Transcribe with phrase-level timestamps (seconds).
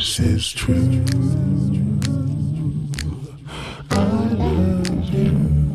[0.00, 1.04] This is true.
[3.90, 3.94] I
[4.32, 5.72] love you.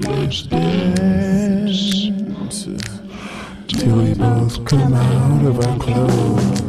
[0.00, 2.10] Let's dance
[3.68, 6.61] till we both come out of our clothes.